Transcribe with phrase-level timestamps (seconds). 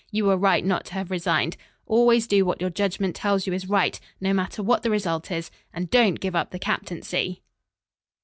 [0.09, 1.57] You were right not to have resigned.
[1.85, 5.51] Always do what your judgment tells you is right, no matter what the result is,
[5.71, 7.43] and don't give up the captaincy!"